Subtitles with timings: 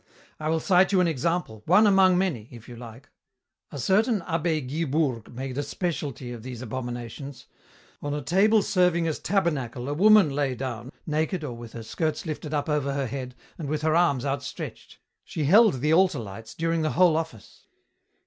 [0.39, 3.09] "I will cite you an example, one among many, if you like.
[3.71, 7.45] "A certain abbé Guibourg made a specialty of these abominations.
[8.01, 12.25] On a table serving as tabernacle a woman lay down, naked or with her skirts
[12.25, 14.97] lifted up over her head, and with her arms outstretched.
[15.23, 17.67] She held the altar lights during the whole office.